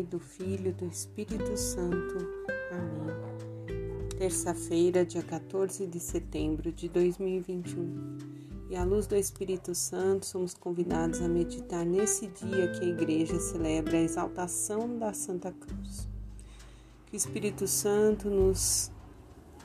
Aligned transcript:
Pai, 0.00 0.02
do 0.02 0.18
Filho 0.18 0.72
do 0.72 0.86
Espírito 0.86 1.56
Santo. 1.56 2.16
Amém. 2.70 4.08
Terça-feira, 4.16 5.04
dia 5.04 5.22
14 5.22 5.86
de 5.86 6.00
setembro 6.00 6.72
de 6.72 6.88
2021. 6.88 8.18
E 8.70 8.76
à 8.76 8.84
luz 8.84 9.06
do 9.06 9.16
Espírito 9.16 9.74
Santo, 9.74 10.24
somos 10.24 10.54
convidados 10.54 11.20
a 11.20 11.28
meditar 11.28 11.84
nesse 11.84 12.28
dia 12.28 12.72
que 12.72 12.84
a 12.84 12.88
Igreja 12.88 13.38
celebra 13.38 13.98
a 13.98 14.02
exaltação 14.02 14.98
da 14.98 15.12
Santa 15.12 15.52
Cruz. 15.52 16.08
Que 17.06 17.14
o 17.14 17.18
Espírito 17.18 17.66
Santo 17.66 18.30
nos 18.30 18.90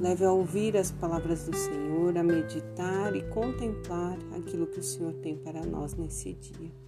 leve 0.00 0.24
a 0.24 0.32
ouvir 0.32 0.76
as 0.76 0.90
palavras 0.90 1.46
do 1.46 1.56
Senhor, 1.56 2.16
a 2.16 2.22
meditar 2.24 3.14
e 3.14 3.22
contemplar 3.28 4.18
aquilo 4.36 4.66
que 4.66 4.80
o 4.80 4.84
Senhor 4.84 5.12
tem 5.14 5.36
para 5.36 5.64
nós 5.64 5.94
nesse 5.94 6.32
dia. 6.32 6.83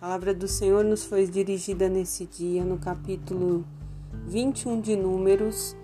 A 0.00 0.08
palavra 0.08 0.32
do 0.32 0.48
Senhor 0.48 0.82
nos 0.82 1.04
foi 1.04 1.26
dirigida 1.26 1.86
nesse 1.86 2.24
dia 2.24 2.64
no 2.64 2.78
capítulo 2.78 3.66
21 4.26 4.80
de 4.80 4.96
Números, 4.96 5.76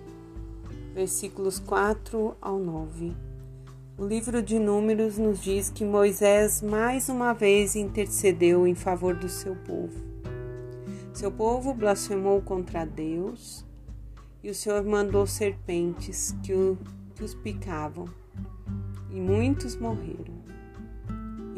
versículos 0.95 1.59
4 1.59 2.35
ao 2.41 2.57
9. 2.57 3.15
O 3.95 4.03
livro 4.03 4.41
de 4.41 4.57
Números 4.57 5.19
nos 5.19 5.39
diz 5.39 5.69
que 5.69 5.85
Moisés 5.85 6.63
mais 6.63 7.09
uma 7.09 7.31
vez 7.31 7.75
intercedeu 7.75 8.65
em 8.65 8.73
favor 8.73 9.13
do 9.13 9.29
seu 9.29 9.55
povo. 9.55 10.03
Seu 11.13 11.31
povo 11.31 11.71
blasfemou 11.71 12.41
contra 12.41 12.87
Deus 12.87 13.63
e 14.41 14.49
o 14.49 14.55
Senhor 14.55 14.83
mandou 14.83 15.27
serpentes 15.27 16.35
que, 16.41 16.53
o, 16.53 16.75
que 17.13 17.23
os 17.23 17.35
picavam 17.35 18.05
e 19.11 19.19
muitos 19.21 19.75
morreram. 19.75 20.36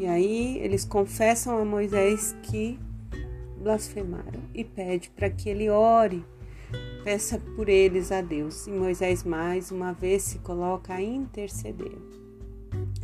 E 0.00 0.06
aí 0.06 0.58
eles 0.60 0.86
confessam 0.86 1.58
a 1.58 1.62
Moisés 1.62 2.34
que 2.44 2.80
blasfemaram 3.58 4.40
e 4.54 4.64
pede 4.64 5.10
para 5.10 5.28
que 5.28 5.50
ele 5.50 5.68
ore, 5.68 6.24
peça 7.04 7.38
por 7.54 7.68
eles 7.68 8.10
a 8.10 8.22
Deus. 8.22 8.66
E 8.66 8.70
Moisés 8.70 9.24
mais 9.24 9.70
uma 9.70 9.92
vez 9.92 10.22
se 10.22 10.38
coloca 10.38 10.94
a 10.94 11.02
interceder, 11.02 11.98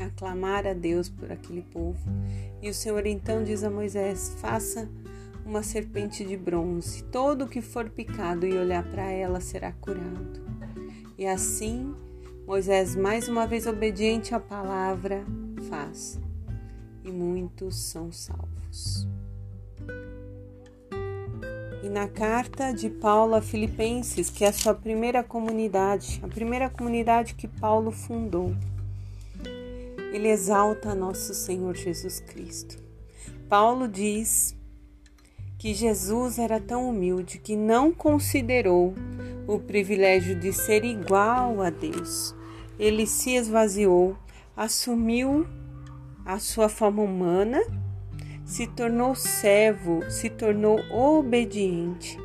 a 0.01 0.09
clamar 0.09 0.67
a 0.67 0.73
Deus 0.73 1.11
por 1.11 1.31
aquele 1.31 1.61
povo. 1.61 2.01
E 2.63 2.71
o 2.71 2.73
Senhor 2.73 3.05
então 3.05 3.45
diz 3.45 3.63
a 3.63 3.69
Moisés: 3.69 4.35
faça 4.41 4.89
uma 5.45 5.63
serpente 5.63 6.25
de 6.25 6.35
bronze, 6.35 7.05
todo 7.05 7.47
que 7.47 7.61
for 7.61 7.91
picado 7.91 8.47
e 8.47 8.57
olhar 8.57 8.83
para 8.91 9.11
ela 9.11 9.39
será 9.39 9.71
curado. 9.71 10.41
E 11.19 11.27
assim 11.27 11.95
Moisés, 12.47 12.97
mais 12.97 13.29
uma 13.29 13.47
vez 13.47 13.67
obediente 13.67 14.35
à 14.35 14.41
palavra, 14.41 15.27
faz 15.69 16.25
e 17.07 17.11
muitos 17.11 17.77
são 17.77 18.11
salvos. 18.11 19.07
E 21.85 21.89
na 21.89 22.09
carta 22.09 22.73
de 22.73 22.91
Paulo 22.91 23.37
a 23.37 23.41
Filipenses, 23.41 24.29
que 24.29 24.45
é 24.45 24.49
a 24.49 24.53
sua 24.53 24.75
primeira 24.75 25.23
comunidade, 25.23 26.21
a 26.23 26.27
primeira 26.27 26.69
comunidade 26.69 27.35
que 27.35 27.47
Paulo 27.47 27.93
fundou, 27.93 28.53
ele 30.13 30.29
exalta 30.29 30.97
nosso 30.97 31.33
Senhor 31.33 31.77
Jesus 31.77 32.19
Cristo. 32.19 32.77
Paulo 33.49 33.87
diz 33.87 34.57
que 35.59 35.73
Jesus 35.73 36.39
era 36.39 36.61
tão 36.61 36.89
humilde 36.89 37.39
que 37.39 37.55
não 37.55 37.93
considerou 37.93 38.95
o 39.47 39.61
privilégio 39.61 40.35
de 40.35 40.53
ser 40.53 40.85
igual 40.85 41.63
a 41.63 41.71
Deus. 41.71 42.35
Ele 42.79 43.07
se 43.07 43.37
esvaziou, 43.37 44.17
assumiu 44.57 45.47
a 46.27 46.41
sua 46.41 46.69
forma 46.69 47.03
humana, 47.03 47.63
se 48.45 48.67
tornou 48.67 49.15
servo, 49.15 50.03
se 50.11 50.29
tornou 50.29 50.79
obediente. 50.91 52.19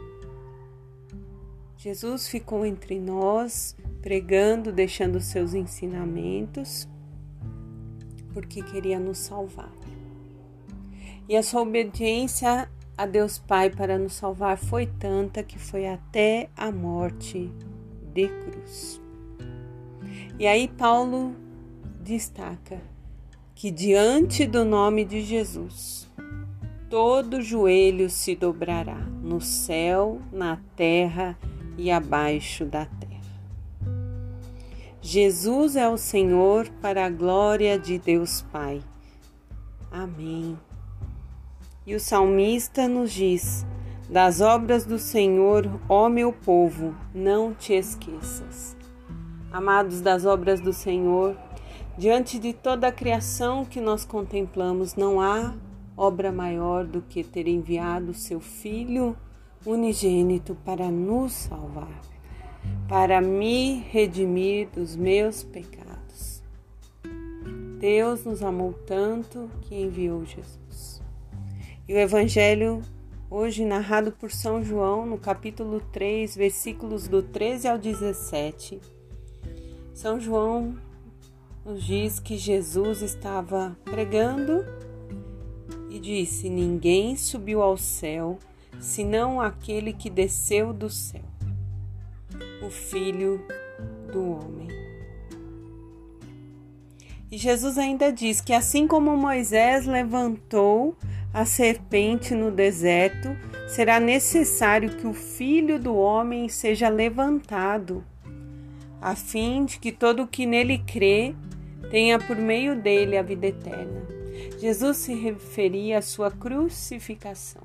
Jesus 1.77 2.27
ficou 2.27 2.65
entre 2.65 2.99
nós, 2.99 3.75
pregando, 4.01 4.71
deixando 4.71 5.19
seus 5.19 5.53
ensinamentos, 5.53 6.89
porque 8.33 8.63
queria 8.63 8.99
nos 8.99 9.19
salvar. 9.19 9.71
E 11.29 11.37
a 11.37 11.43
sua 11.43 11.61
obediência 11.61 12.67
a 12.97 13.05
Deus 13.05 13.37
Pai 13.37 13.69
para 13.69 13.97
nos 13.97 14.13
salvar 14.13 14.57
foi 14.57 14.87
tanta 14.87 15.43
que 15.43 15.59
foi 15.59 15.87
até 15.87 16.49
a 16.57 16.71
morte 16.71 17.51
de 18.13 18.27
cruz. 18.27 19.01
E 20.39 20.47
aí 20.47 20.67
Paulo 20.67 21.35
destaca 22.03 22.90
que 23.61 23.69
diante 23.69 24.47
do 24.47 24.65
nome 24.65 25.05
de 25.05 25.21
Jesus 25.21 26.09
todo 26.89 27.43
joelho 27.43 28.09
se 28.09 28.35
dobrará 28.35 28.97
no 29.21 29.39
céu, 29.39 30.19
na 30.33 30.57
terra 30.75 31.37
e 31.77 31.91
abaixo 31.91 32.65
da 32.65 32.87
terra. 32.87 33.21
Jesus 34.99 35.75
é 35.75 35.87
o 35.87 35.95
Senhor 35.95 36.69
para 36.81 37.05
a 37.05 37.09
glória 37.11 37.77
de 37.77 37.99
Deus 37.99 38.41
Pai. 38.51 38.81
Amém. 39.91 40.57
E 41.85 41.93
o 41.93 41.99
salmista 41.99 42.87
nos 42.87 43.11
diz: 43.11 43.63
Das 44.09 44.41
obras 44.41 44.85
do 44.85 44.97
Senhor, 44.97 45.69
ó 45.87 46.09
meu 46.09 46.33
povo, 46.33 46.95
não 47.13 47.53
te 47.53 47.73
esqueças. 47.73 48.75
Amados 49.51 50.01
das 50.01 50.25
obras 50.25 50.59
do 50.59 50.73
Senhor, 50.73 51.37
Diante 51.97 52.39
de 52.39 52.53
toda 52.53 52.87
a 52.87 52.91
criação 52.91 53.65
que 53.65 53.81
nós 53.81 54.05
contemplamos, 54.05 54.95
não 54.95 55.19
há 55.19 55.53
obra 55.95 56.31
maior 56.31 56.85
do 56.85 57.01
que 57.01 57.23
ter 57.23 57.47
enviado 57.47 58.13
seu 58.13 58.39
Filho 58.39 59.15
unigênito 59.65 60.55
para 60.65 60.89
nos 60.89 61.33
salvar, 61.33 62.01
para 62.87 63.21
me 63.21 63.79
redimir 63.89 64.69
dos 64.69 64.95
meus 64.95 65.43
pecados. 65.43 66.41
Deus 67.77 68.23
nos 68.23 68.41
amou 68.41 68.73
tanto 68.73 69.49
que 69.63 69.75
enviou 69.75 70.23
Jesus. 70.25 71.01
E 71.87 71.93
o 71.93 71.97
Evangelho, 71.97 72.81
hoje 73.29 73.65
narrado 73.65 74.11
por 74.11 74.31
São 74.31 74.63
João, 74.63 75.05
no 75.05 75.17
capítulo 75.17 75.81
3, 75.91 76.35
versículos 76.35 77.07
do 77.07 77.21
13 77.21 77.67
ao 77.67 77.77
17. 77.77 78.79
São 79.93 80.19
João 80.19 80.75
nos 81.65 81.83
diz 81.83 82.19
que 82.19 82.37
Jesus 82.37 83.01
estava 83.01 83.77
pregando 83.85 84.65
e 85.89 85.99
disse: 85.99 86.49
Ninguém 86.49 87.15
subiu 87.15 87.61
ao 87.61 87.77
céu 87.77 88.39
senão 88.79 89.39
aquele 89.39 89.93
que 89.93 90.09
desceu 90.09 90.73
do 90.73 90.89
céu, 90.89 91.25
o 92.65 92.69
Filho 92.69 93.45
do 94.11 94.31
Homem. 94.31 94.67
E 97.31 97.37
Jesus 97.37 97.77
ainda 97.77 98.11
diz 98.11 98.41
que 98.41 98.51
assim 98.51 98.87
como 98.87 99.15
Moisés 99.15 99.85
levantou 99.85 100.97
a 101.33 101.45
serpente 101.45 102.35
no 102.35 102.51
deserto, 102.51 103.29
será 103.69 104.01
necessário 104.01 104.97
que 104.97 105.07
o 105.07 105.13
Filho 105.13 105.79
do 105.79 105.95
Homem 105.95 106.49
seja 106.49 106.89
levantado, 106.89 108.03
a 108.99 109.15
fim 109.15 109.63
de 109.63 109.79
que 109.79 109.93
todo 109.93 110.23
o 110.23 110.27
que 110.27 110.45
nele 110.45 110.79
crê 110.79 111.33
tenha 111.91 112.17
por 112.17 112.37
meio 112.37 112.75
dele 112.75 113.17
a 113.17 113.21
vida 113.21 113.47
eterna. 113.47 114.01
Jesus 114.57 114.97
se 114.97 115.13
referia 115.13 115.97
à 115.97 116.01
sua 116.01 116.31
crucificação 116.31 117.63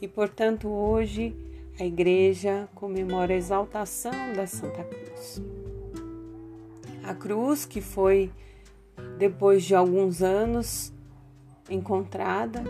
e, 0.00 0.08
portanto, 0.08 0.66
hoje 0.68 1.36
a 1.78 1.84
igreja 1.84 2.68
comemora 2.74 3.34
a 3.34 3.36
exaltação 3.36 4.32
da 4.34 4.46
Santa 4.46 4.82
Cruz. 4.82 5.42
A 7.04 7.14
cruz 7.14 7.66
que 7.66 7.80
foi, 7.80 8.32
depois 9.18 9.62
de 9.62 9.74
alguns 9.74 10.22
anos, 10.22 10.92
encontrada 11.68 12.64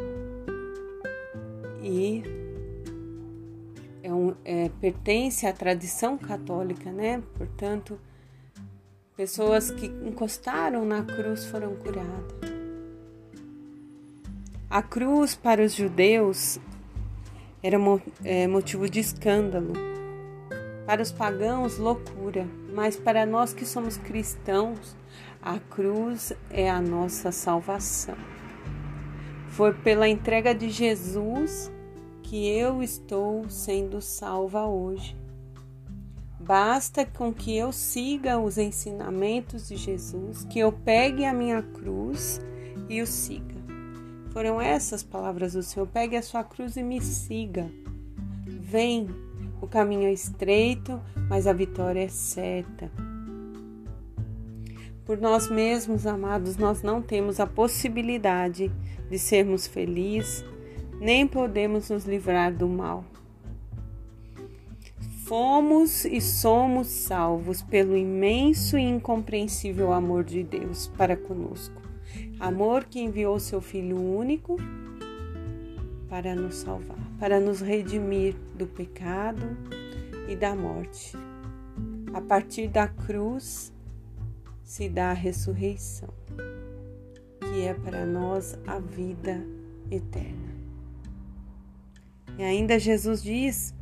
e 1.82 2.22
é 4.02 4.12
um, 4.12 4.34
é, 4.44 4.68
pertence 4.80 5.46
à 5.46 5.52
tradição 5.52 6.18
católica, 6.18 6.90
né? 6.90 7.22
Portanto, 7.36 7.98
Pessoas 9.16 9.70
que 9.70 9.86
encostaram 9.86 10.84
na 10.84 11.02
cruz 11.02 11.46
foram 11.46 11.74
curadas. 11.76 12.36
A 14.68 14.82
cruz 14.82 15.34
para 15.34 15.64
os 15.64 15.72
judeus 15.72 16.60
era 17.62 17.78
é, 18.22 18.46
motivo 18.46 18.90
de 18.90 19.00
escândalo, 19.00 19.72
para 20.84 21.00
os 21.00 21.12
pagãos, 21.12 21.78
loucura, 21.78 22.46
mas 22.74 22.96
para 22.96 23.24
nós 23.24 23.54
que 23.54 23.64
somos 23.64 23.96
cristãos, 23.96 24.94
a 25.40 25.58
cruz 25.58 26.34
é 26.50 26.68
a 26.68 26.82
nossa 26.82 27.32
salvação. 27.32 28.18
Foi 29.48 29.72
pela 29.72 30.06
entrega 30.06 30.54
de 30.54 30.68
Jesus 30.68 31.72
que 32.22 32.46
eu 32.50 32.82
estou 32.82 33.48
sendo 33.48 34.02
salva 34.02 34.66
hoje. 34.66 35.16
Basta 36.38 37.04
com 37.06 37.32
que 37.32 37.56
eu 37.56 37.72
siga 37.72 38.38
os 38.38 38.58
ensinamentos 38.58 39.68
de 39.68 39.76
Jesus, 39.76 40.44
que 40.44 40.58
eu 40.58 40.70
pegue 40.70 41.24
a 41.24 41.32
minha 41.32 41.62
cruz 41.62 42.40
e 42.88 43.00
o 43.00 43.06
siga. 43.06 43.56
Foram 44.30 44.60
essas 44.60 45.02
palavras 45.02 45.54
do 45.54 45.62
Senhor: 45.62 45.86
pegue 45.86 46.14
a 46.14 46.22
sua 46.22 46.44
cruz 46.44 46.76
e 46.76 46.82
me 46.82 47.00
siga. 47.00 47.70
Vem, 48.46 49.08
o 49.62 49.66
caminho 49.66 50.08
é 50.08 50.12
estreito, 50.12 51.00
mas 51.28 51.46
a 51.46 51.52
vitória 51.52 52.04
é 52.04 52.08
certa. 52.08 52.90
Por 55.06 55.18
nós 55.18 55.48
mesmos, 55.48 56.06
amados, 56.06 56.56
nós 56.56 56.82
não 56.82 57.00
temos 57.00 57.40
a 57.40 57.46
possibilidade 57.46 58.70
de 59.08 59.18
sermos 59.18 59.66
felizes, 59.66 60.44
nem 61.00 61.26
podemos 61.26 61.88
nos 61.88 62.04
livrar 62.04 62.52
do 62.52 62.68
mal. 62.68 63.04
Fomos 65.26 66.04
e 66.04 66.20
somos 66.20 66.86
salvos 66.86 67.60
pelo 67.60 67.96
imenso 67.96 68.78
e 68.78 68.82
incompreensível 68.82 69.92
amor 69.92 70.22
de 70.22 70.44
Deus 70.44 70.86
para 70.96 71.16
conosco. 71.16 71.82
Amor 72.38 72.84
que 72.84 73.00
enviou 73.00 73.40
seu 73.40 73.60
Filho 73.60 74.00
único 74.00 74.56
para 76.08 76.32
nos 76.32 76.58
salvar, 76.58 76.96
para 77.18 77.40
nos 77.40 77.60
redimir 77.60 78.36
do 78.54 78.68
pecado 78.68 79.56
e 80.28 80.36
da 80.36 80.54
morte. 80.54 81.16
A 82.14 82.20
partir 82.20 82.68
da 82.68 82.86
cruz 82.86 83.72
se 84.62 84.88
dá 84.88 85.10
a 85.10 85.12
ressurreição, 85.12 86.14
que 87.40 87.62
é 87.62 87.74
para 87.74 88.06
nós 88.06 88.56
a 88.64 88.78
vida 88.78 89.44
eterna. 89.90 90.54
E 92.38 92.44
ainda 92.44 92.78
Jesus 92.78 93.24
diz 93.24 93.75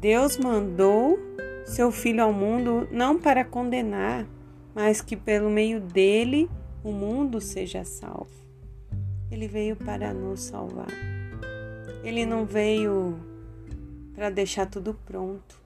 Deus 0.00 0.38
mandou 0.38 1.18
seu 1.66 1.92
Filho 1.92 2.22
ao 2.22 2.32
mundo 2.32 2.88
não 2.90 3.20
para 3.20 3.44
condenar, 3.44 4.26
mas 4.74 5.02
que 5.02 5.14
pelo 5.14 5.50
meio 5.50 5.78
dele 5.78 6.48
o 6.82 6.90
mundo 6.90 7.38
seja 7.38 7.84
salvo. 7.84 8.30
Ele 9.30 9.46
veio 9.46 9.76
para 9.76 10.14
nos 10.14 10.40
salvar. 10.40 10.88
Ele 12.02 12.24
não 12.24 12.46
veio 12.46 13.20
para 14.14 14.30
deixar 14.30 14.64
tudo 14.64 14.94
pronto. 15.04 15.60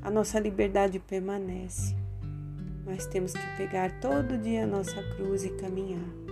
A 0.00 0.08
nossa 0.08 0.38
liberdade 0.38 1.00
permanece, 1.00 1.96
mas 2.84 3.06
temos 3.06 3.32
que 3.32 3.56
pegar 3.56 4.00
todo 4.00 4.38
dia 4.38 4.62
a 4.62 4.68
nossa 4.68 5.02
cruz 5.16 5.44
e 5.44 5.50
caminhar 5.50 6.26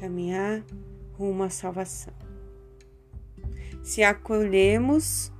caminhar 0.00 0.64
rumo 1.12 1.42
à 1.42 1.50
salvação. 1.50 2.14
Se 3.82 4.02
acolhemos 4.02 5.30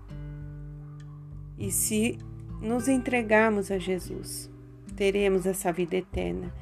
e 1.60 1.70
se 1.70 2.18
nos 2.60 2.88
entregarmos 2.88 3.70
a 3.70 3.78
Jesus, 3.78 4.50
teremos 4.96 5.44
essa 5.44 5.70
vida 5.70 5.96
eterna 5.96 6.52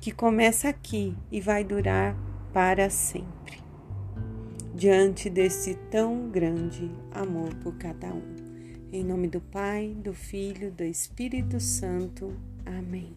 que 0.00 0.10
começa 0.12 0.68
aqui 0.68 1.16
e 1.30 1.40
vai 1.40 1.62
durar 1.62 2.16
para 2.52 2.90
sempre. 2.90 3.62
Diante 4.74 5.30
desse 5.30 5.74
tão 5.90 6.28
grande 6.28 6.90
amor 7.12 7.54
por 7.56 7.76
cada 7.76 8.08
um. 8.08 8.36
Em 8.92 9.04
nome 9.04 9.28
do 9.28 9.40
Pai, 9.40 9.94
do 9.96 10.12
Filho, 10.12 10.70
do 10.70 10.82
Espírito 10.84 11.60
Santo. 11.60 12.34
Amém. 12.64 13.16